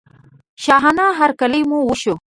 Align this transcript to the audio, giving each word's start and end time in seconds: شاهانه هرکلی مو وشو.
شاهانه 0.63 1.05
هرکلی 1.19 1.61
مو 1.69 1.79
وشو. 1.85 2.15